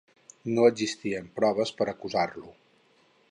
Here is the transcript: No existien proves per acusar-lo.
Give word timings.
No 0.55 0.63
existien 0.69 1.29
proves 1.41 1.73
per 1.81 1.89
acusar-lo. 1.93 2.53